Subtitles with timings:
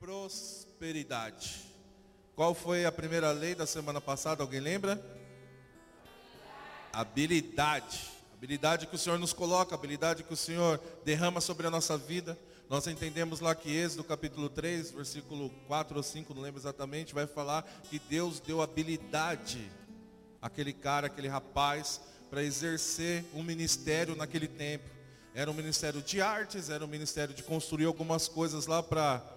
[0.00, 1.60] prosperidade.
[2.34, 4.42] Qual foi a primeira lei da semana passada?
[4.42, 4.98] Alguém lembra?
[6.90, 8.10] Habilidade.
[8.32, 12.38] Habilidade que o Senhor nos coloca, habilidade que o Senhor derrama sobre a nossa vida.
[12.66, 17.26] Nós entendemos lá que Êxodo capítulo 3, versículo 4 ou 5, não lembro exatamente, vai
[17.26, 19.70] falar que Deus deu habilidade
[20.40, 24.88] àquele cara, aquele rapaz, para exercer um ministério naquele tempo.
[25.34, 29.29] Era um ministério de artes, era um ministério de construir algumas coisas lá para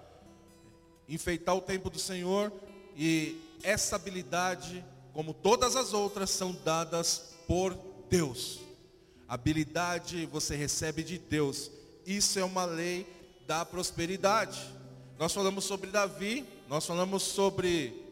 [1.07, 2.51] enfeitar o tempo do Senhor.
[2.95, 7.77] E essa habilidade, como todas as outras, são dadas por
[8.09, 8.59] Deus.
[9.27, 11.71] Habilidade você recebe de Deus.
[12.05, 13.07] Isso é uma lei
[13.47, 14.61] da prosperidade.
[15.17, 18.03] Nós falamos sobre Davi, nós falamos sobre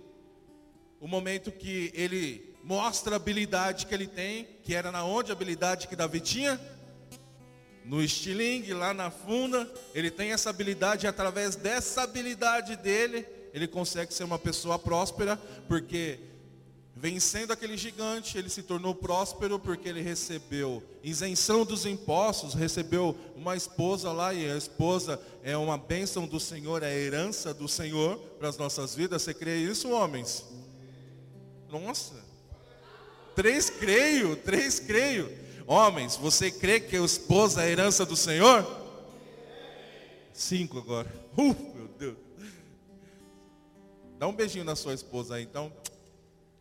[0.99, 5.35] o momento que ele mostra a habilidade que ele tem, que era na onde a
[5.35, 6.59] habilidade que Davi tinha?
[7.83, 13.67] No estilingue, lá na funda, ele tem essa habilidade e através dessa habilidade dele, ele
[13.67, 15.35] consegue ser uma pessoa próspera,
[15.67, 16.19] porque
[16.95, 23.55] vencendo aquele gigante, ele se tornou próspero porque ele recebeu isenção dos impostos, recebeu uma
[23.55, 28.49] esposa lá e a esposa é uma bênção do Senhor, é herança do Senhor para
[28.49, 29.23] as nossas vidas.
[29.23, 30.45] Você crê isso, homens?
[31.71, 32.13] Nossa.
[33.35, 35.40] Três creio, três creio.
[35.67, 38.65] Homens, você crê que esposa é a herança do Senhor?
[40.33, 41.11] Cinco agora.
[41.37, 42.17] Uh, meu Deus.
[44.17, 45.71] Dá um beijinho na sua esposa aí, então.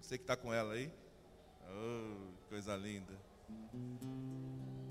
[0.01, 0.91] Você que está com ela aí.
[1.69, 3.13] Oh, coisa linda.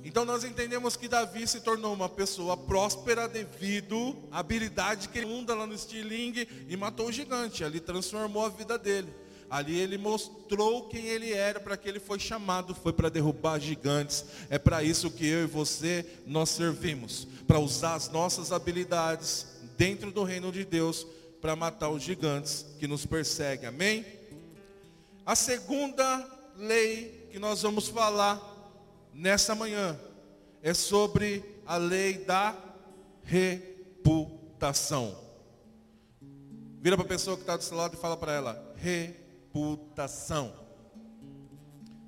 [0.03, 5.27] Então nós entendemos que Davi se tornou uma pessoa próspera devido à habilidade que ele
[5.27, 7.63] unda lá no estilingue e matou o gigante.
[7.63, 9.13] Ali transformou a vida dele.
[9.49, 14.23] Ali ele mostrou quem ele era, para que ele foi chamado, foi para derrubar gigantes.
[14.49, 19.47] É para isso que eu e você nós servimos, para usar as nossas habilidades
[19.77, 21.07] dentro do reino de Deus
[21.41, 23.69] para matar os gigantes que nos perseguem.
[23.69, 24.05] Amém?
[25.25, 28.41] A segunda lei que nós vamos falar
[29.13, 29.99] nessa manhã
[30.61, 32.55] é sobre a lei da
[33.23, 35.17] reputação.
[36.81, 39.18] Vira para a pessoa que está do seu lado e fala para ela: reputação.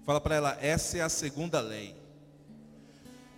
[0.06, 1.96] Fala para ela: essa é a segunda lei.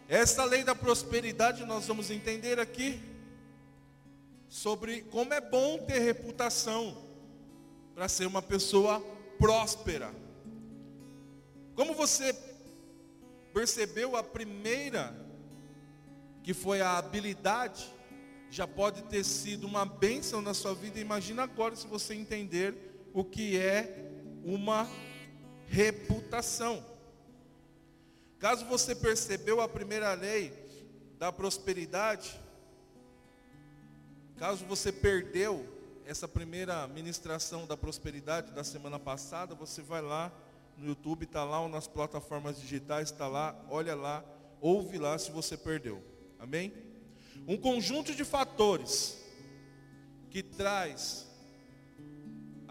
[0.08, 3.02] Essa lei da prosperidade nós vamos entender aqui
[4.48, 6.96] sobre como é bom ter reputação
[7.96, 9.00] para ser uma pessoa
[9.40, 10.14] próspera.
[11.76, 12.34] Como você
[13.54, 15.16] percebeu a primeira,
[16.44, 17.92] que foi a habilidade,
[18.52, 21.00] já pode ter sido uma bênção na sua vida.
[21.00, 24.12] Imagina agora se você entender o que é
[24.44, 24.88] uma
[25.68, 26.84] reputação.
[28.40, 30.52] Caso você percebeu a primeira lei
[31.18, 32.40] da prosperidade,
[34.38, 35.66] caso você perdeu
[36.06, 40.32] essa primeira ministração da prosperidade da semana passada, você vai lá
[40.78, 44.24] no YouTube, está lá ou nas plataformas digitais, está lá, olha lá,
[44.60, 46.04] ouve lá se você perdeu.
[46.40, 46.74] Amém?
[47.48, 49.18] Um conjunto de fatores
[50.30, 51.28] que traz,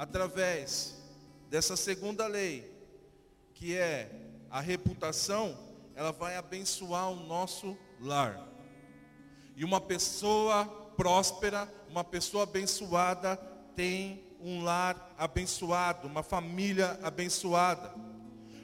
[0.03, 0.97] através
[1.49, 2.69] dessa segunda lei,
[3.55, 4.11] que é
[4.51, 5.57] a reputação,
[5.95, 8.49] ela vai abençoar o nosso lar.
[9.55, 10.65] E uma pessoa
[10.97, 13.37] próspera, uma pessoa abençoada
[13.77, 17.95] tem um lar abençoado, uma família abençoada.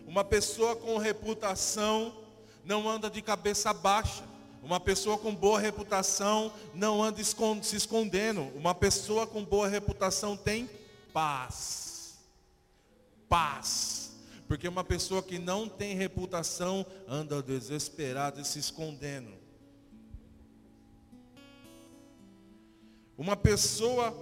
[0.08, 2.16] Uma pessoa com reputação
[2.64, 4.24] não anda de cabeça baixa.
[4.60, 8.42] Uma pessoa com boa reputação não anda se escondendo.
[8.56, 10.68] Uma pessoa com boa reputação tem
[11.18, 12.16] paz.
[13.28, 14.12] Paz.
[14.46, 19.32] Porque uma pessoa que não tem reputação anda desesperada e se escondendo.
[23.16, 24.14] Uma pessoa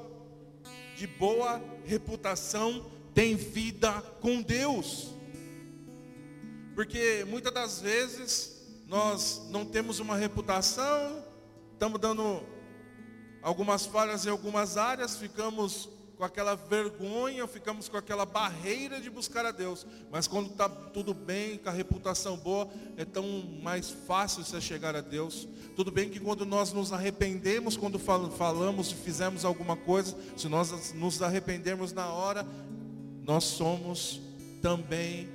[0.97, 3.93] de boa reputação tem vida
[4.23, 5.09] com Deus.
[6.75, 11.23] Porque muitas das vezes nós não temos uma reputação,
[11.75, 12.43] estamos dando
[13.43, 19.45] algumas falhas em algumas áreas, ficamos com aquela vergonha, ficamos com aquela barreira de buscar
[19.45, 19.87] a Deus.
[20.11, 23.25] Mas quando está tudo bem, com a reputação boa, é tão
[23.63, 25.47] mais fácil você chegar a Deus.
[25.75, 30.95] Tudo bem que quando nós nos arrependemos, quando falamos e fizemos alguma coisa, se nós
[30.95, 32.47] nos arrependermos na hora,
[33.23, 34.21] nós somos
[34.63, 35.29] também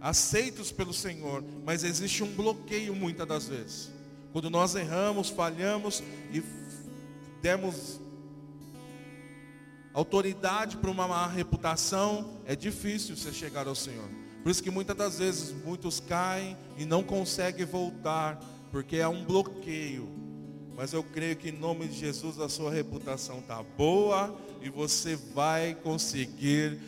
[0.00, 1.44] aceitos pelo Senhor.
[1.64, 3.90] Mas existe um bloqueio muitas das vezes.
[4.32, 6.02] Quando nós erramos, falhamos
[6.32, 6.42] e
[7.40, 8.00] demos
[9.94, 14.08] autoridade para uma má reputação, é difícil você chegar ao Senhor.
[14.42, 18.38] Por isso que muitas das vezes muitos caem e não conseguem voltar,
[18.70, 20.12] porque há um bloqueio
[20.76, 25.14] Mas eu creio que em nome de Jesus a sua reputação está boa e você
[25.14, 26.78] vai conseguir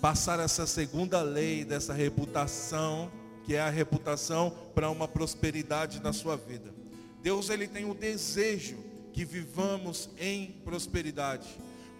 [0.00, 3.10] passar essa segunda lei dessa reputação,
[3.44, 6.72] que é a reputação para uma prosperidade na sua vida.
[7.20, 8.76] Deus ele tem o desejo
[9.12, 11.48] que vivamos em prosperidade.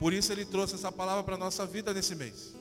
[0.01, 2.55] Por isso ele trouxe essa palavra para a nossa vida nesse mês.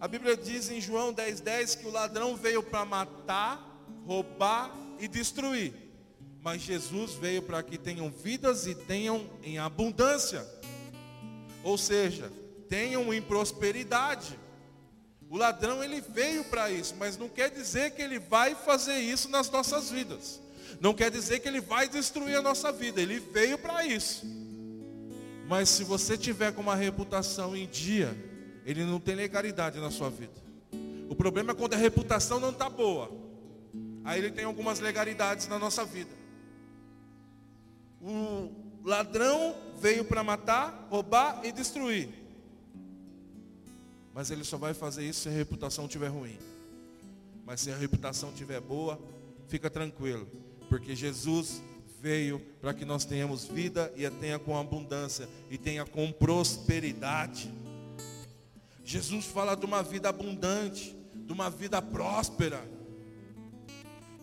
[0.00, 3.60] A Bíblia diz em João 10,10 10 que o ladrão veio para matar,
[4.06, 5.74] roubar e destruir.
[6.40, 10.46] Mas Jesus veio para que tenham vidas e tenham em abundância.
[11.64, 12.30] Ou seja,
[12.68, 14.38] tenham em prosperidade.
[15.28, 19.28] O ladrão ele veio para isso, mas não quer dizer que ele vai fazer isso
[19.28, 20.40] nas nossas vidas.
[20.80, 23.02] Não quer dizer que ele vai destruir a nossa vida.
[23.02, 24.24] Ele veio para isso.
[25.48, 28.14] Mas se você tiver com uma reputação em dia,
[28.66, 30.34] ele não tem legalidade na sua vida.
[31.08, 33.10] O problema é quando a reputação não está boa.
[34.04, 36.10] Aí ele tem algumas legalidades na nossa vida.
[38.02, 38.50] O
[38.84, 42.10] ladrão veio para matar, roubar e destruir.
[44.12, 46.38] Mas ele só vai fazer isso se a reputação estiver ruim.
[47.46, 49.00] Mas se a reputação estiver boa,
[49.46, 50.28] fica tranquilo.
[50.68, 51.62] Porque Jesus
[52.00, 57.50] veio para que nós tenhamos vida e a tenha com abundância e tenha com prosperidade.
[58.84, 62.62] Jesus fala de uma vida abundante, de uma vida próspera.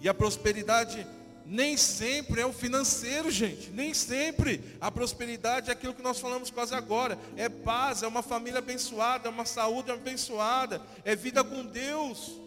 [0.01, 1.05] E a prosperidade
[1.45, 3.69] nem sempre é o financeiro, gente.
[3.69, 4.63] Nem sempre.
[4.81, 7.19] A prosperidade é aquilo que nós falamos quase agora.
[7.35, 12.44] É paz, é uma família abençoada, é uma saúde abençoada, é vida com Deus.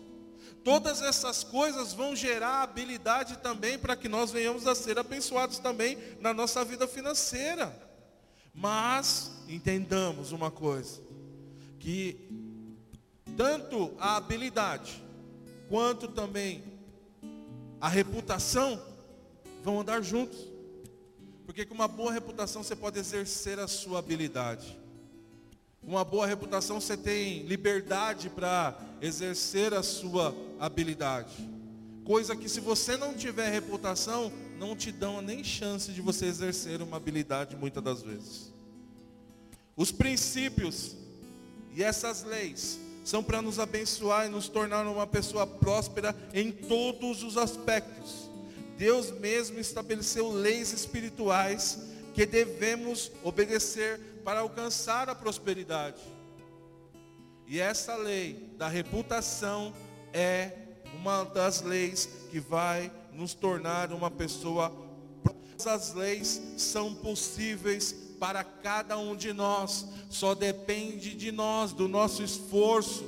[0.69, 5.97] Todas essas coisas vão gerar habilidade também para que nós venhamos a ser abençoados também
[6.21, 7.75] na nossa vida financeira.
[8.53, 11.01] Mas entendamos uma coisa
[11.81, 12.29] que
[13.35, 15.03] tanto a habilidade
[15.71, 16.63] quanto também
[17.81, 18.79] a reputação
[19.65, 20.39] vão andar juntos.
[21.47, 24.78] Porque com uma boa reputação você pode exercer a sua habilidade.
[25.89, 31.49] Uma boa reputação você tem liberdade para exercer a sua habilidade.
[32.05, 36.83] Coisa que se você não tiver reputação, não te dão nem chance de você exercer
[36.83, 38.53] uma habilidade muitas das vezes.
[39.75, 40.95] Os princípios
[41.75, 47.23] e essas leis são para nos abençoar e nos tornar uma pessoa próspera em todos
[47.23, 48.29] os aspectos.
[48.77, 51.79] Deus mesmo estabeleceu leis espirituais
[52.13, 53.99] que devemos obedecer
[54.29, 56.03] para alcançar a prosperidade.
[57.47, 59.73] E essa lei da reputação
[60.13, 60.53] é
[61.01, 64.71] uma das leis que vai nos tornar uma pessoa.
[65.65, 69.87] As leis são possíveis para cada um de nós.
[70.11, 73.07] Só depende de nós, do nosso esforço,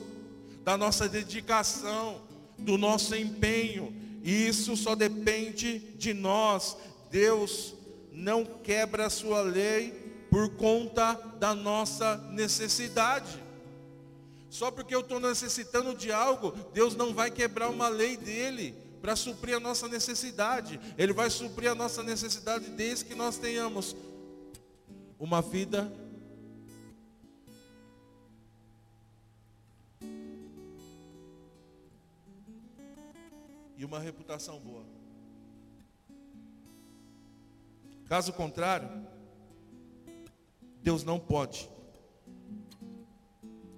[0.65, 2.23] da nossa dedicação,
[2.59, 3.95] do nosso empenho.
[4.25, 6.79] Isso só depende de nós.
[7.11, 7.75] Deus
[8.11, 10.00] não quebra a sua lei
[10.31, 13.43] por conta da nossa necessidade.
[14.49, 19.17] Só porque eu estou necessitando de algo, Deus não vai quebrar uma lei dele para
[19.17, 20.81] suprir a nossa necessidade.
[20.97, 23.97] Ele vai suprir a nossa necessidade desde que nós tenhamos
[25.19, 25.91] uma vida
[33.77, 34.85] e uma reputação boa.
[38.07, 38.89] Caso contrário,
[40.83, 41.69] Deus não pode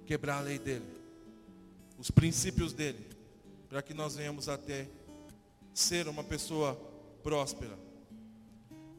[0.05, 0.85] quebrar a lei dele,
[1.97, 3.07] os princípios dele,
[3.67, 4.87] para que nós venhamos até
[5.73, 6.75] ser uma pessoa
[7.23, 7.77] próspera.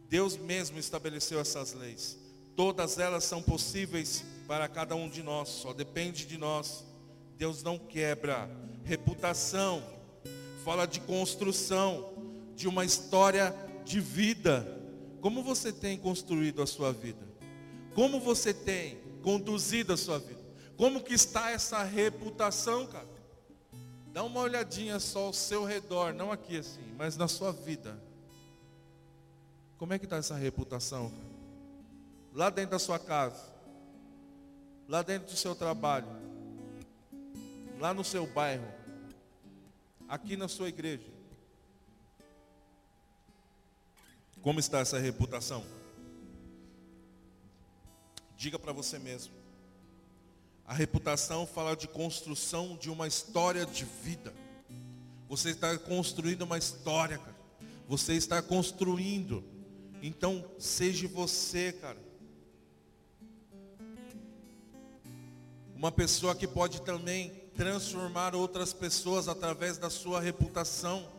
[0.09, 2.19] Deus mesmo estabeleceu essas leis.
[2.57, 6.85] Todas elas são possíveis para cada um de nós, só depende de nós.
[7.37, 8.49] Deus não quebra.
[8.85, 9.83] Reputação,
[10.64, 12.14] fala de construção,
[12.55, 14.67] de uma história de vida.
[15.21, 17.34] Como você tem construído a sua vida?
[17.95, 20.41] Como você tem conduzido a sua vida?
[20.77, 23.09] Como que está essa reputação, cara?
[24.13, 27.99] Dá uma olhadinha só ao seu redor, não aqui assim, mas na sua vida.
[29.79, 31.35] Como é que está essa reputação, cara?
[32.35, 33.53] lá dentro da sua casa,
[34.89, 36.09] lá dentro do seu trabalho,
[37.79, 38.67] lá no seu bairro,
[40.09, 41.15] aqui na sua igreja.
[44.43, 45.65] Como está essa reputação?
[48.45, 49.33] Diga para você mesmo.
[50.67, 54.35] A reputação fala de construção de uma história de vida.
[55.31, 57.35] Você está construindo uma história, cara.
[57.89, 59.43] Você está construindo.
[60.03, 61.97] Então, seja você, cara.
[65.75, 71.11] Uma pessoa que pode também transformar outras pessoas através da sua reputação.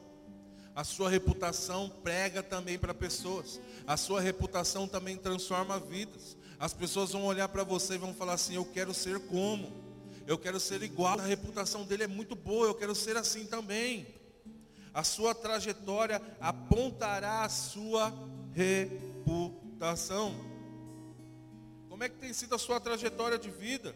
[0.75, 3.59] A sua reputação prega também para pessoas.
[3.87, 6.37] A sua reputação também transforma vidas.
[6.59, 9.71] As pessoas vão olhar para você e vão falar assim: Eu quero ser como?
[10.25, 11.19] Eu quero ser igual.
[11.19, 12.67] A reputação dele é muito boa.
[12.67, 14.07] Eu quero ser assim também.
[14.93, 18.13] A sua trajetória apontará a sua
[18.53, 20.33] reputação.
[21.89, 23.95] Como é que tem sido a sua trajetória de vida?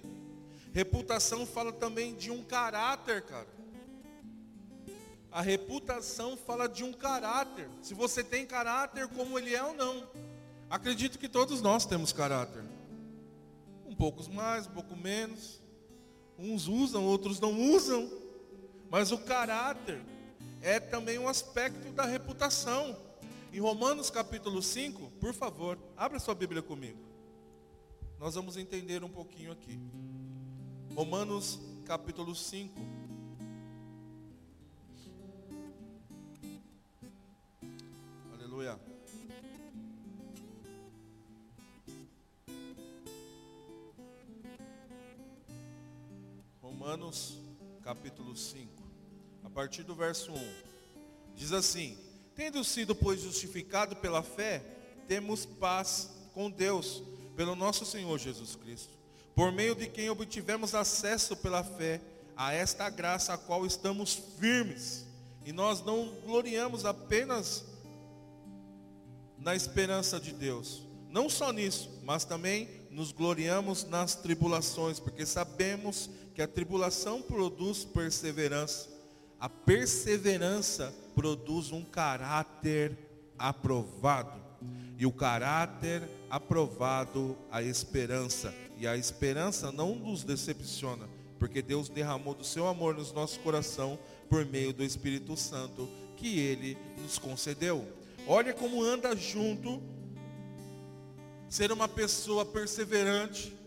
[0.74, 3.48] Reputação fala também de um caráter, cara.
[5.32, 7.70] A reputação fala de um caráter.
[7.82, 10.08] Se você tem caráter, como ele é ou não.
[10.70, 12.64] Acredito que todos nós temos caráter.
[13.88, 15.60] Um pouco mais, um pouco menos.
[16.38, 18.08] Uns usam, outros não usam.
[18.92, 20.00] Mas o caráter
[20.62, 22.96] é também um aspecto da reputação.
[23.52, 27.00] Em Romanos capítulo 5, por favor, abra sua Bíblia comigo.
[28.20, 29.80] Nós vamos entender um pouquinho aqui.
[30.94, 32.80] Romanos capítulo 5.
[38.34, 38.89] Aleluia.
[46.80, 47.38] Romanos
[47.84, 48.70] capítulo 5,
[49.44, 50.54] a partir do verso 1,
[51.36, 51.98] diz assim:
[52.34, 54.64] Tendo sido, pois, justificado pela fé,
[55.06, 57.04] temos paz com Deus,
[57.36, 58.94] pelo nosso Senhor Jesus Cristo,
[59.36, 62.00] por meio de quem obtivemos acesso pela fé
[62.34, 65.06] a esta graça a qual estamos firmes,
[65.44, 67.66] e nós não gloriamos apenas
[69.38, 70.82] na esperança de Deus.
[71.10, 76.10] Não só nisso, mas também nos gloriamos nas tribulações, porque sabemos
[76.40, 78.88] que a tribulação produz perseverança.
[79.38, 82.98] A perseverança produz um caráter
[83.38, 84.40] aprovado.
[84.98, 88.56] E o caráter aprovado, a esperança.
[88.78, 94.00] E a esperança não nos decepciona, porque Deus derramou do seu amor nos nossos coração
[94.30, 97.86] por meio do Espírito Santo que ele nos concedeu.
[98.26, 99.84] Olha como anda junto.
[101.50, 103.60] Ser uma pessoa perseverante.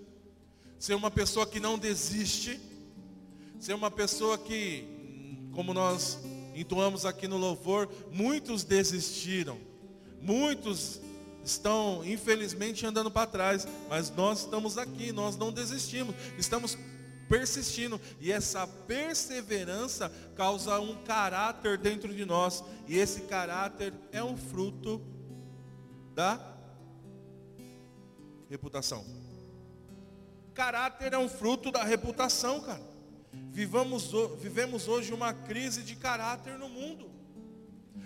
[0.83, 2.61] Ser uma pessoa que não desiste.
[3.61, 4.85] Ser uma pessoa que,
[5.53, 6.19] como nós
[6.57, 9.61] entoamos aqui no louvor, muitos desistiram.
[10.21, 11.01] Muitos
[11.45, 13.65] estão, infelizmente, andando para trás.
[13.89, 16.17] Mas nós estamos aqui, nós não desistimos.
[16.37, 16.77] Estamos
[17.29, 18.01] persistindo.
[18.21, 22.65] E essa perseverança causa um caráter dentro de nós.
[22.89, 25.01] E esse caráter é um fruto
[26.13, 26.41] da
[28.51, 29.32] reputação.
[30.55, 32.83] Caráter é um fruto da reputação, cara.
[33.51, 37.11] Vivamos, vivemos hoje uma crise de caráter no mundo.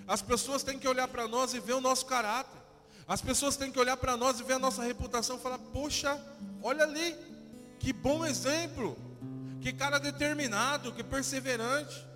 [0.06, 2.60] As pessoas têm que olhar para nós e ver o nosso caráter.
[3.08, 6.20] As pessoas têm que olhar para nós e ver a nossa reputação e falar: Poxa,
[6.62, 7.14] olha ali,
[7.78, 8.96] que bom exemplo
[9.60, 12.06] que cara determinado, que perseverante.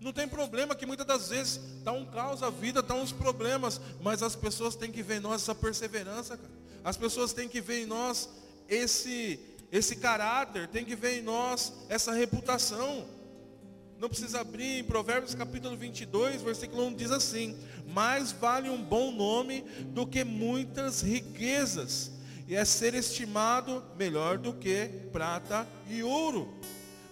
[0.00, 3.80] Não tem problema que muitas das vezes está um caos a vida, está uns problemas,
[4.00, 6.52] mas as pessoas têm que ver em nós essa perseverança, cara.
[6.84, 8.28] As pessoas têm que ver em nós
[8.68, 13.06] esse esse caráter, tem que ver em nós essa reputação.
[13.98, 19.12] Não precisa abrir em Provérbios capítulo 22, versículo 1 diz assim: "Mais vale um bom
[19.12, 22.10] nome do que muitas riquezas,
[22.48, 26.58] e é ser estimado melhor do que prata e ouro."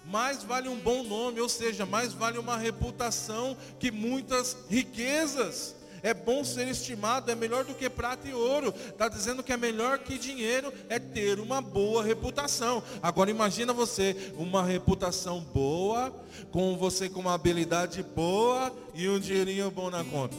[0.08, 5.76] mais vale um bom nome, ou seja, mais vale uma reputação que muitas riquezas.
[6.02, 8.68] É bom ser estimado, é melhor do que prata e ouro.
[8.68, 12.82] Está dizendo que é melhor que dinheiro é ter uma boa reputação.
[13.02, 16.10] Agora imagina você, uma reputação boa,
[16.50, 20.36] com você com uma habilidade boa e um dinheirinho bom na conta.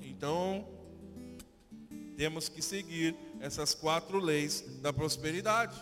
[0.00, 0.66] Então,
[2.16, 5.80] temos que seguir essas quatro leis da prosperidade.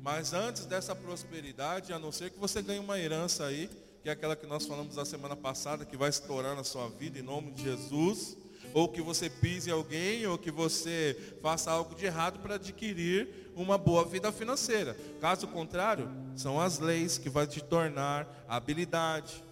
[0.00, 3.68] Mas antes dessa prosperidade, a não ser que você ganhe uma herança aí,
[4.02, 7.18] que é aquela que nós falamos a semana passada, que vai estourar na sua vida
[7.18, 8.36] em nome de Jesus,
[8.74, 13.76] ou que você pise alguém, ou que você faça algo de errado para adquirir uma
[13.76, 14.96] boa vida financeira.
[15.20, 19.44] Caso contrário, são as leis que vai te tornar habilidade,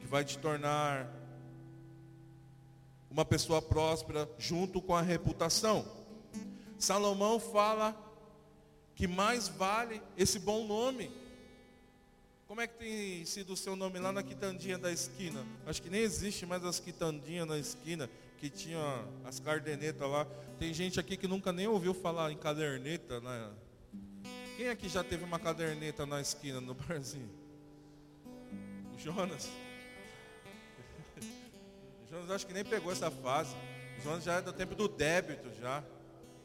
[0.00, 1.12] que vai te tornar
[3.10, 5.84] uma pessoa próspera junto com a reputação.
[6.78, 7.96] Salomão fala
[8.94, 11.10] que mais vale esse bom nome.
[12.48, 15.44] Como é que tem sido o seu nome lá na quitandinha da esquina?
[15.66, 18.80] Acho que nem existe mais as quitandinhas na esquina, que tinha
[19.22, 20.26] as cardenetas lá.
[20.58, 23.20] Tem gente aqui que nunca nem ouviu falar em caderneta.
[23.20, 23.52] Né?
[24.56, 27.30] Quem aqui já teve uma caderneta na esquina, no barzinho?
[28.94, 29.50] O Jonas?
[31.20, 33.54] O Jonas acho que nem pegou essa fase.
[33.98, 35.84] O Jonas já é do tempo do débito já.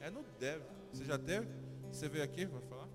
[0.02, 0.68] É no débito.
[0.92, 1.48] Você já teve?
[1.90, 2.90] Você veio aqui, vai falar?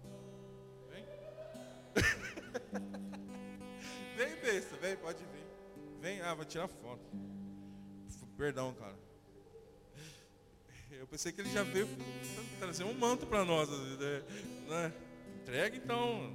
[4.17, 4.37] Vem.
[4.37, 5.47] besta, vem, pode vir.
[6.01, 7.03] Vem, ah, vai tirar foto.
[8.37, 8.97] Perdão, cara.
[10.91, 11.89] Eu pensei que ele já veio
[12.59, 13.69] trazer um manto para nós.
[13.69, 14.23] Né?
[14.69, 14.93] né?
[15.43, 16.33] Entrega então.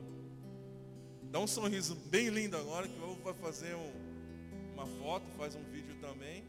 [1.23, 3.91] Dá um sorriso bem lindo agora, que vou fazer um,
[4.73, 6.43] uma foto, faz um vídeo também.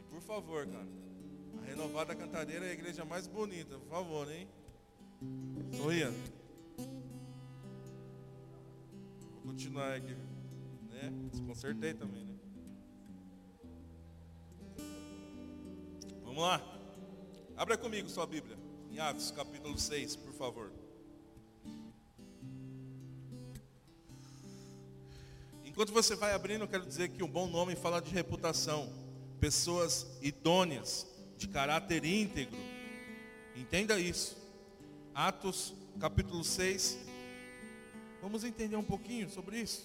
[0.00, 0.88] E por favor, cara.
[1.62, 4.48] A renovada cantadeira é a igreja mais bonita, por favor, hein?
[5.76, 6.12] Sorria.
[9.42, 10.16] Continuar aqui.
[10.90, 11.12] Né?
[11.30, 12.34] Desconcertei também, né?
[16.24, 16.62] Vamos lá.
[17.56, 18.56] Abra comigo sua Bíblia.
[18.90, 20.72] Em Atos, capítulo 6, por favor.
[25.64, 28.92] Enquanto você vai abrindo, eu quero dizer que um bom nome fala de reputação.
[29.40, 31.06] Pessoas idôneas,
[31.36, 32.58] de caráter íntegro.
[33.56, 34.36] Entenda isso.
[35.14, 37.11] Atos, capítulo 6.
[38.22, 39.84] Vamos entender um pouquinho sobre isso.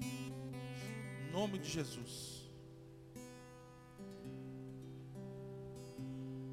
[0.00, 2.42] Em nome de Jesus.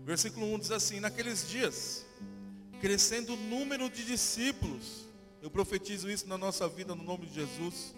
[0.05, 2.05] Versículo 1 diz assim: Naqueles dias,
[2.79, 5.08] crescendo o número de discípulos,
[5.41, 7.96] eu profetizo isso na nossa vida no nome de Jesus.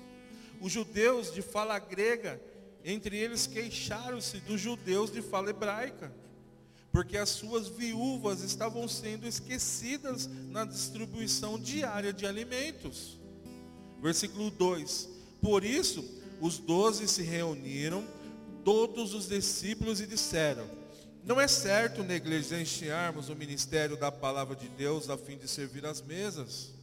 [0.61, 2.41] Os judeus de fala grega,
[2.81, 6.15] entre eles queixaram-se dos judeus de fala hebraica,
[6.97, 13.19] porque as suas viúvas estavam sendo esquecidas na distribuição diária de alimentos.
[14.01, 15.07] Versículo 2:
[15.39, 16.03] Por isso,
[16.41, 18.03] os doze se reuniram,
[18.63, 20.67] todos os discípulos, e disseram:
[21.23, 26.01] não é certo negligenciarmos o ministério da palavra de Deus a fim de servir as
[26.01, 26.73] mesas.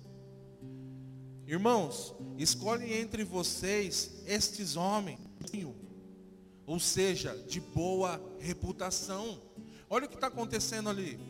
[1.45, 5.19] Irmãos, escolhe entre vocês estes homens,
[6.65, 9.43] ou seja, de boa reputação.
[9.95, 11.21] Olha o que está acontecendo ali.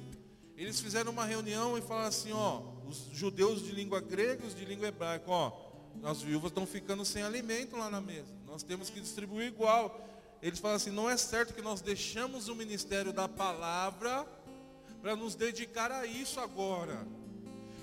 [0.56, 4.64] Eles fizeram uma reunião e falaram assim, ó, os judeus de língua grega, os de
[4.64, 5.52] língua hebraica, ó,
[6.02, 8.32] as viúvas estão ficando sem alimento lá na mesa.
[8.46, 10.00] Nós temos que distribuir igual
[10.40, 14.26] eles falam assim: não é certo que nós deixamos o ministério da palavra
[15.02, 17.06] para nos dedicar a isso agora.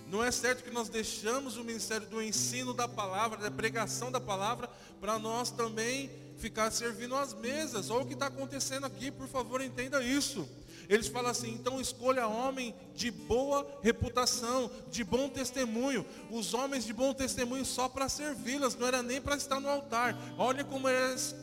[0.08, 4.20] Não é certo que nós deixamos o ministério do ensino da palavra, da pregação da
[4.20, 4.68] palavra,
[5.00, 7.92] para nós também ficar servindo as mesas.
[7.92, 10.50] Olha o que está acontecendo aqui, por favor, entenda isso.
[10.92, 16.06] Eles falam assim, então escolha homem de boa reputação, de bom testemunho.
[16.30, 20.18] Os homens de bom testemunho só para servi-las, não era nem para estar no altar.
[20.38, 21.34] Olha como eles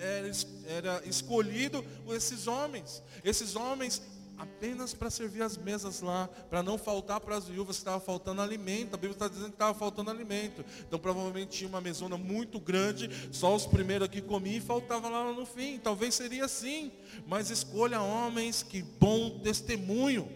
[0.00, 0.30] era,
[0.66, 3.02] era escolhido esses homens.
[3.22, 4.00] Esses homens
[4.38, 8.42] apenas para servir as mesas lá, para não faltar para as viúvas que estava faltando
[8.42, 8.94] alimento.
[8.94, 10.64] A Bíblia está dizendo que estava faltando alimento.
[10.80, 15.32] Então provavelmente tinha uma mesona muito grande, só os primeiros aqui comiam e faltava lá
[15.32, 15.78] no fim.
[15.78, 16.92] Talvez seria assim,
[17.26, 20.30] mas escolha homens que bom testemunho,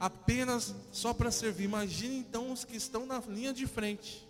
[0.00, 1.64] apenas só para servir.
[1.64, 4.26] Imagine então os que estão na linha de frente,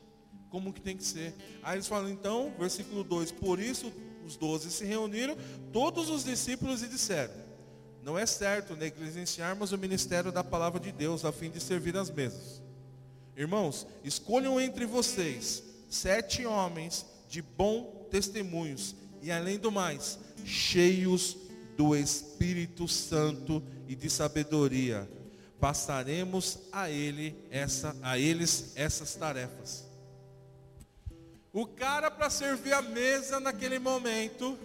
[0.51, 1.35] como que tem que ser.
[1.63, 3.93] Aí eles falam então, versículo 2, por isso
[4.25, 5.37] os doze se reuniram,
[5.73, 7.48] todos os discípulos, e disseram:
[8.03, 12.11] Não é certo negligenciarmos o ministério da palavra de Deus a fim de servir as
[12.11, 12.63] mesas.
[13.37, 21.37] Irmãos, escolham entre vocês sete homens de bom testemunhos e, além do mais, cheios
[21.77, 25.09] do Espírito Santo e de sabedoria.
[25.61, 29.85] Passaremos a ele essa a eles essas tarefas.
[31.53, 34.59] O cara para servir a mesa naquele momento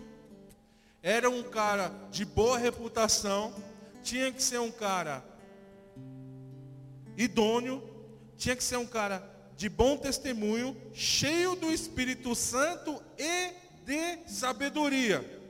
[1.03, 3.53] era um cara de boa reputação,
[4.01, 5.21] tinha que ser um cara
[7.17, 7.83] idôneo,
[8.37, 9.21] tinha que ser um cara
[9.57, 13.51] de bom testemunho, cheio do Espírito Santo e
[13.83, 15.41] de sabedoria.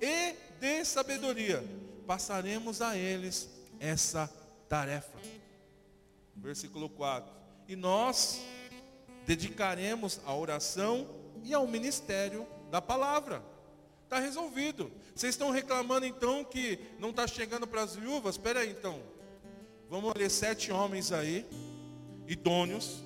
[0.00, 1.62] E de sabedoria.
[2.06, 4.26] Passaremos a eles essa
[4.70, 5.18] tarefa.
[6.34, 7.30] Versículo 4.
[7.68, 8.40] E nós
[9.26, 11.06] dedicaremos à oração
[11.44, 13.51] e ao ministério da palavra.
[14.12, 14.92] Está resolvido.
[15.14, 18.34] Vocês estão reclamando então que não está chegando para as viúvas?
[18.34, 19.02] Espera aí então.
[19.88, 21.48] Vamos ler sete homens aí,
[22.28, 23.02] idôneos,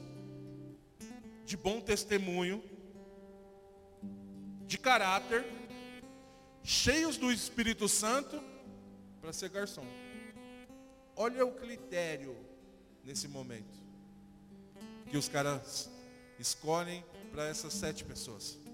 [1.45, 2.61] de bom testemunho,
[4.67, 5.47] de caráter,
[6.65, 8.43] cheios do Espírito Santo,
[9.21, 9.87] para ser garçom.
[11.15, 12.37] Olha o critério
[13.05, 13.79] nesse momento
[15.09, 15.89] que os caras
[16.37, 18.66] escolhem para essas sete pessoas.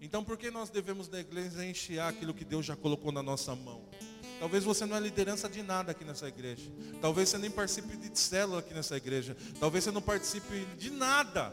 [0.00, 3.82] Então por que nós devemos negligenciar aquilo que Deus já colocou na nossa mão?
[4.38, 6.70] Talvez você não é liderança de nada aqui nessa igreja.
[7.02, 9.36] Talvez você nem participe de célula aqui nessa igreja.
[9.60, 11.52] Talvez você não participe de nada.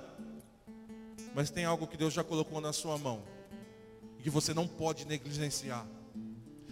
[1.36, 3.22] Mas tem algo que Deus já colocou na sua mão.
[4.18, 5.86] E que você não pode negligenciar.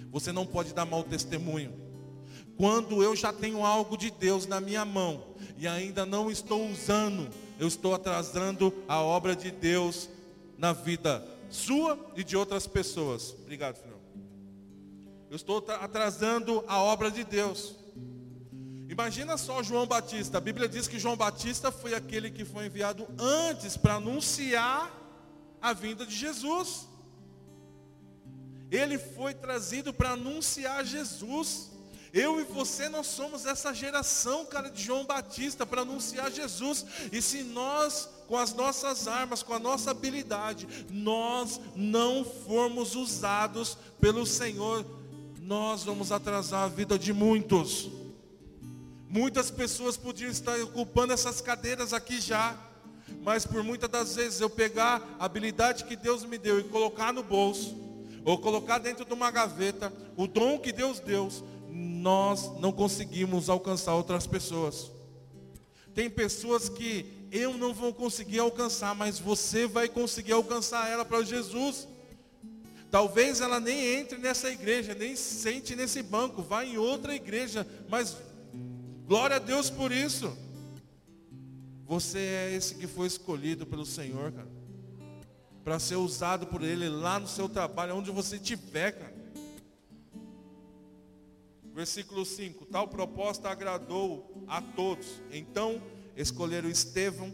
[0.09, 1.73] Você não pode dar mau testemunho.
[2.55, 7.29] Quando eu já tenho algo de Deus na minha mão e ainda não estou usando,
[7.59, 10.09] eu estou atrasando a obra de Deus
[10.57, 13.35] na vida sua e de outras pessoas.
[13.41, 13.77] Obrigado.
[15.29, 17.75] Eu estou atrasando a obra de Deus.
[18.87, 20.37] Imagina só João Batista.
[20.37, 24.91] A Bíblia diz que João Batista foi aquele que foi enviado antes para anunciar
[25.61, 26.87] a vinda de Jesus.
[28.69, 31.71] Ele foi trazido para anunciar Jesus.
[32.15, 36.85] Eu e você, nós somos essa geração, cara, de João Batista para anunciar Jesus.
[37.11, 43.77] E se nós, com as nossas armas, com a nossa habilidade, nós não formos usados
[43.99, 44.85] pelo Senhor,
[45.41, 47.89] nós vamos atrasar a vida de muitos.
[49.09, 52.57] Muitas pessoas podiam estar ocupando essas cadeiras aqui já,
[53.23, 57.11] mas por muitas das vezes eu pegar a habilidade que Deus me deu e colocar
[57.11, 57.75] no bolso,
[58.23, 61.29] ou colocar dentro de uma gaveta, o dom que Deus deu,
[61.75, 64.89] nós não conseguimos alcançar outras pessoas.
[65.93, 71.21] Tem pessoas que eu não vou conseguir alcançar, mas você vai conseguir alcançar ela para
[71.23, 71.87] Jesus.
[72.89, 78.15] Talvez ela nem entre nessa igreja, nem sente nesse banco, vá em outra igreja, mas
[79.05, 80.31] glória a Deus por isso.
[81.85, 84.47] Você é esse que foi escolhido pelo Senhor, cara,
[85.63, 89.24] para ser usado por Ele lá no seu trabalho, onde você estiver, cara.
[91.75, 95.21] Versículo 5: Tal proposta agradou a todos.
[95.29, 95.81] Então
[96.15, 97.33] escolheram Estevão,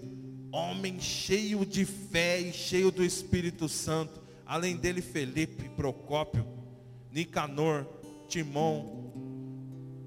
[0.52, 4.20] homem cheio de fé e cheio do Espírito Santo.
[4.44, 6.44] Além dele, Felipe, Procópio,
[7.12, 7.86] Nicanor,
[8.28, 9.14] Timão,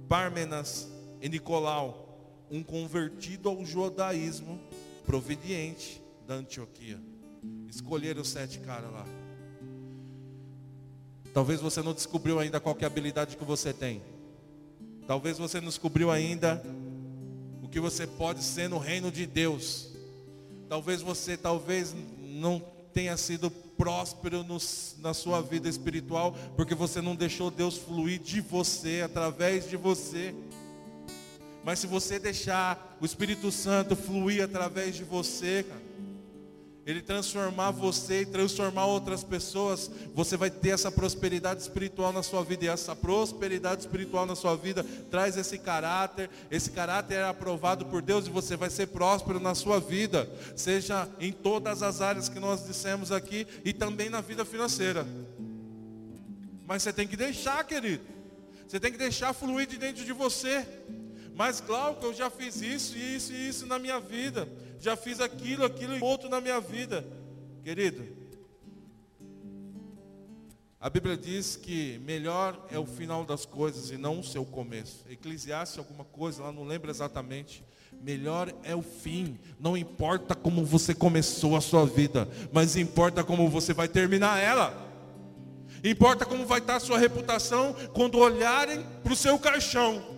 [0.08, 0.88] Pármenas
[1.22, 4.60] e Nicolau, um convertido ao judaísmo
[5.06, 7.00] proveniente da Antioquia.
[7.68, 9.06] Escolheram os sete caras lá.
[11.32, 14.02] Talvez você não descobriu ainda qual é a habilidade que você tem.
[15.06, 16.64] Talvez você não descobriu ainda
[17.62, 19.92] o que você pode ser no reino de Deus.
[20.68, 22.62] Talvez você talvez não
[22.92, 24.56] tenha sido próspero no,
[24.98, 30.34] na sua vida espiritual, porque você não deixou Deus fluir de você, através de você.
[31.64, 35.83] Mas se você deixar o Espírito Santo fluir através de você, cara,
[36.86, 42.44] ele transformar você e transformar outras pessoas, você vai ter essa prosperidade espiritual na sua
[42.44, 42.66] vida.
[42.66, 46.28] E essa prosperidade espiritual na sua vida traz esse caráter.
[46.50, 51.08] Esse caráter é aprovado por Deus e você vai ser próspero na sua vida, seja
[51.18, 55.06] em todas as áreas que nós dissemos aqui e também na vida financeira.
[56.66, 58.04] Mas você tem que deixar, querido.
[58.68, 60.66] Você tem que deixar fluir de dentro de você.
[61.34, 64.46] Mas, Glauco, eu já fiz isso, isso e isso na minha vida
[64.80, 67.04] já fiz aquilo, aquilo e outro na minha vida.
[67.62, 68.04] Querido,
[70.80, 75.02] a Bíblia diz que melhor é o final das coisas e não o seu começo.
[75.08, 77.64] Eclesiastes, alguma coisa lá, não lembro exatamente.
[78.02, 79.38] Melhor é o fim.
[79.58, 84.76] Não importa como você começou a sua vida, mas importa como você vai terminar ela.
[85.82, 90.13] Importa como vai estar a sua reputação quando olharem para o seu caixão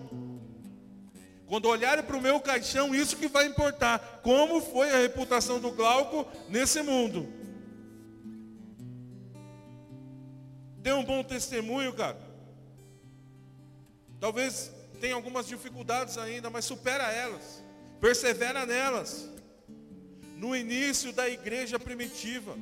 [1.47, 4.21] quando olharem para o meu caixão, isso que vai importar.
[4.23, 7.29] Como foi a reputação do Glauco nesse mundo?
[10.83, 12.19] Tem um bom testemunho, cara.
[14.19, 17.63] Talvez tenha algumas dificuldades ainda, mas supera elas.
[18.01, 19.29] Persevera nelas.
[20.37, 22.57] No início da igreja primitiva,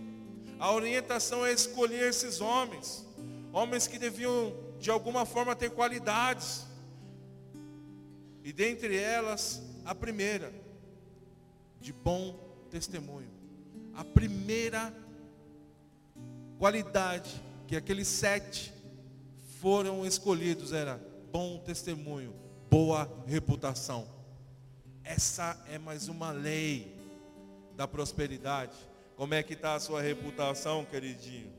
[0.59, 3.05] a orientação é escolher esses homens.
[3.53, 6.67] Homens que deviam, de alguma forma, ter qualidades
[8.45, 10.53] e dentre elas, a primeira,
[11.81, 12.39] de bom
[12.71, 13.31] testemunho.
[13.95, 14.95] A primeira
[16.59, 18.71] qualidade que aqueles sete
[19.61, 21.01] foram escolhidos era
[21.33, 22.35] bom testemunho,
[22.71, 24.07] boa reputação.
[25.03, 26.95] Essa é mais uma lei
[27.75, 28.77] da prosperidade.
[29.17, 31.51] Como é que está a sua reputação, queridinho?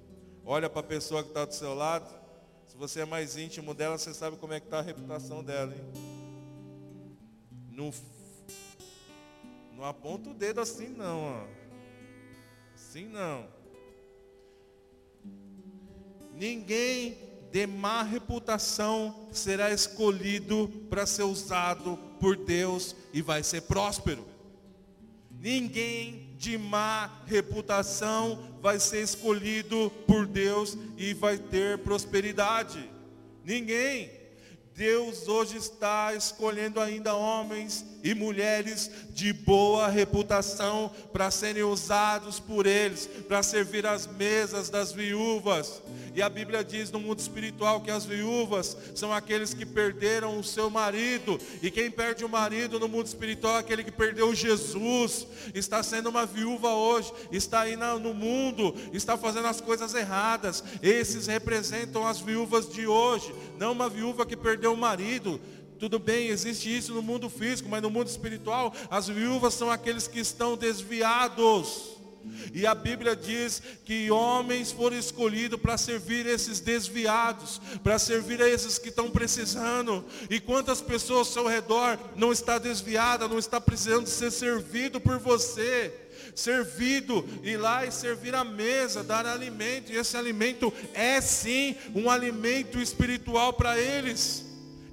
[0.46, 2.14] Olha para a pessoa que está do seu lado.
[2.68, 5.74] Se você é mais íntimo dela, você sabe como é que está a reputação dela,
[5.74, 6.15] hein?
[7.76, 7.94] Não,
[9.74, 11.48] não aponta o dedo assim não, ó.
[12.74, 13.46] Assim não.
[16.34, 17.18] Ninguém
[17.52, 24.26] de má reputação será escolhido para ser usado por Deus e vai ser próspero.
[25.30, 32.90] Ninguém de má reputação vai ser escolhido por Deus e vai ter prosperidade.
[33.44, 34.25] Ninguém.
[34.76, 42.68] Deus hoje está escolhendo ainda homens e mulheres de boa reputação para serem usados por
[42.68, 45.82] eles, para servir as mesas das viúvas.
[46.14, 50.44] E a Bíblia diz no mundo espiritual que as viúvas são aqueles que perderam o
[50.44, 51.40] seu marido.
[51.64, 55.26] E quem perde o marido no mundo espiritual é aquele que perdeu Jesus.
[55.56, 60.64] Está sendo uma viúva hoje, está aí no mundo, está fazendo as coisas erradas.
[60.80, 65.42] Esses representam as viúvas de hoje, não uma viúva que perdeu o marido.
[65.80, 70.08] Tudo bem, existe isso no mundo físico, mas no mundo espiritual, as viúvas são aqueles
[70.08, 71.96] que estão desviados.
[72.54, 78.50] E a Bíblia diz que homens foram escolhidos para servir esses desviados, para servir a
[78.50, 80.04] esses que estão precisando.
[80.30, 85.94] E quantas pessoas ao redor não está desviada, não está precisando ser servido por você?
[86.34, 89.92] Servido, ir lá e servir a mesa, dar alimento.
[89.92, 94.45] E esse alimento é sim um alimento espiritual para eles.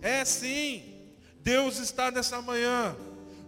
[0.03, 0.83] É sim.
[1.41, 2.95] Deus está nessa manhã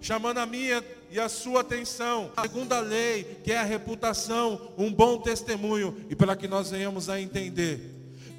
[0.00, 2.30] chamando a minha e a sua atenção.
[2.36, 7.08] A segunda lei, que é a reputação, um bom testemunho, e para que nós venhamos
[7.08, 7.90] a entender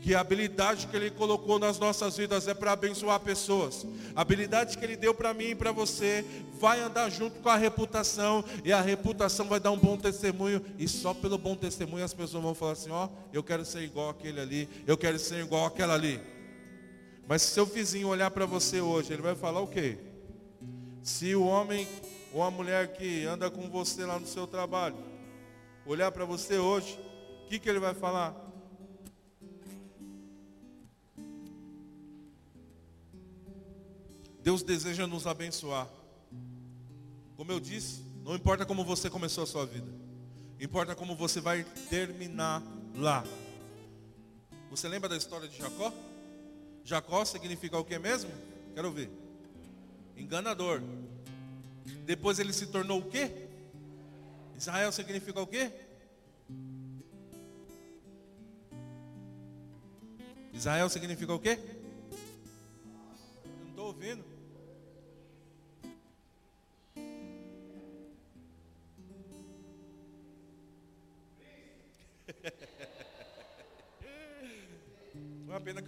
[0.04, 3.88] que a habilidade que Ele colocou nas nossas vidas é para abençoar pessoas.
[4.15, 6.23] A habilidade que Ele deu para mim e para você
[6.60, 10.88] vai andar junto com a reputação, e a reputação vai dar um bom testemunho, e
[10.88, 14.39] só pelo bom testemunho as pessoas vão falar assim: ó, eu quero ser igual aquele
[14.39, 16.21] ali, eu quero ser igual aquela ali.
[17.28, 19.98] Mas se seu vizinho olhar para você hoje, ele vai falar o quê?
[21.02, 21.88] Se o homem
[22.32, 24.98] ou a mulher que anda com você lá no seu trabalho,
[25.86, 27.00] olhar para você hoje,
[27.44, 28.36] o que, que ele vai falar?
[34.42, 35.88] Deus deseja nos abençoar.
[37.36, 39.92] Como eu disse, não importa como você começou a sua vida,
[40.60, 42.62] importa como você vai terminar
[42.96, 43.24] lá.
[44.70, 45.92] Você lembra da história de Jacó?
[46.86, 48.30] Jacó significa o que mesmo?
[48.76, 49.10] Quero ver.
[50.15, 50.84] Enganador.
[52.06, 53.48] Depois ele se tornou o quê?
[54.56, 55.71] Israel significa o quê?
[60.54, 61.60] Israel significa o quê?
[63.62, 64.35] Não estou ouvindo.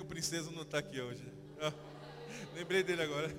[0.08, 1.24] Princesa não está aqui hoje.
[2.56, 3.30] lembrei dele agora.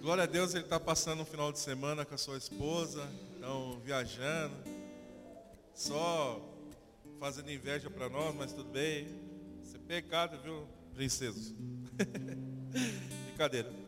[0.00, 3.80] Glória a Deus, ele está passando um final de semana com a sua esposa, estão
[3.80, 4.54] viajando,
[5.72, 6.46] só
[7.18, 9.08] fazendo inveja para nós, mas tudo bem.
[9.62, 11.54] Isso é pecado, viu, princesa?
[13.28, 13.83] Brincadeira.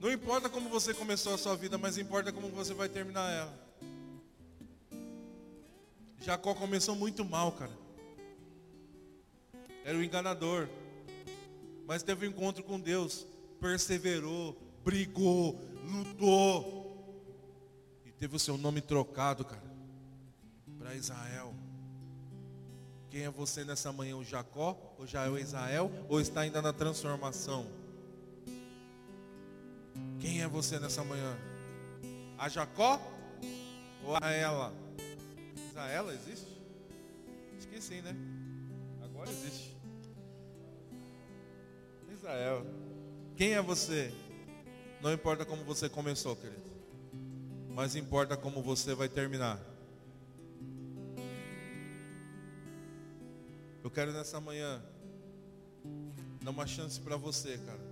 [0.00, 3.68] Não importa como você começou a sua vida, mas importa como você vai terminar ela.
[6.20, 7.76] Jacó começou muito mal, cara.
[9.84, 10.68] Era o enganador.
[11.86, 13.26] Mas teve um encontro com Deus,
[13.60, 17.24] perseverou, brigou, lutou
[18.04, 19.74] e teve o seu nome trocado, cara,
[20.78, 21.54] para Israel.
[23.10, 24.16] Quem é você nessa manhã?
[24.16, 24.76] O Jacó?
[24.98, 25.90] Ou já é o Israel?
[26.08, 27.66] Ou está ainda na transformação?
[30.38, 31.36] Quem é você nessa manhã?
[32.38, 33.00] A Jacó?
[34.04, 34.72] Ou a ela?
[35.68, 36.46] Israel existe?
[37.56, 38.14] Acho que sim, né?
[39.02, 39.76] Agora existe.
[42.08, 42.64] Israel.
[43.36, 44.14] Quem é você?
[45.02, 46.70] Não importa como você começou, querido.
[47.70, 49.60] Mas importa como você vai terminar.
[53.82, 54.80] Eu quero nessa manhã
[56.40, 57.87] dar uma chance para você, cara.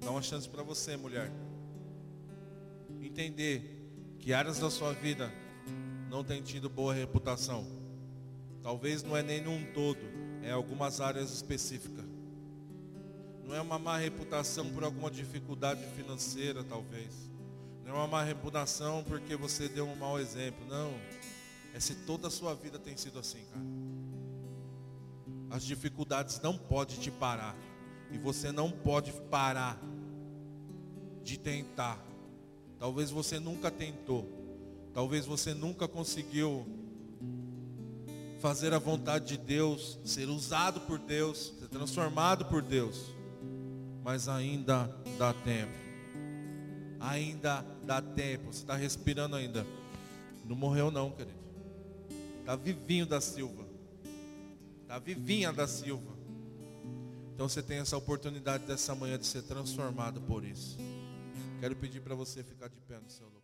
[0.00, 1.30] Dar uma chance para você, mulher.
[3.00, 5.32] Entender que áreas da sua vida
[6.08, 7.66] não tem tido boa reputação.
[8.62, 10.00] Talvez não é nem num todo,
[10.42, 12.04] é algumas áreas específicas.
[13.44, 17.30] Não é uma má reputação por alguma dificuldade financeira, talvez.
[17.82, 20.66] Não é uma má reputação porque você deu um mau exemplo.
[20.66, 20.92] Não.
[21.72, 23.64] É se toda a sua vida tem sido assim, cara.
[25.50, 27.56] As dificuldades não podem te parar.
[28.10, 29.80] E você não pode parar
[31.22, 32.02] de tentar.
[32.78, 34.26] Talvez você nunca tentou.
[34.94, 36.66] Talvez você nunca conseguiu
[38.40, 43.18] fazer a vontade de Deus, ser usado por Deus, ser transformado por Deus
[44.08, 45.72] mas ainda dá tempo.
[46.98, 48.50] Ainda dá tempo.
[48.50, 49.66] Você está respirando ainda.
[50.46, 51.36] Não morreu não, querido.
[52.40, 53.68] Está vivinho da Silva.
[54.80, 56.17] Está vivinha da Silva.
[57.38, 60.76] Então você tem essa oportunidade dessa manhã de ser transformado por isso.
[61.60, 63.37] Quero pedir para você ficar de pé no seu lugar.